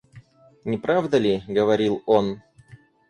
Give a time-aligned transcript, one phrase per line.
[0.65, 2.41] Не правда ли?— говорил он.